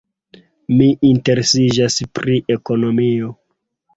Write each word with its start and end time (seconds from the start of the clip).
Mi 0.77 0.87
interesiĝas 1.09 1.99
pri 2.19 2.39
ekonomio. 2.57 3.31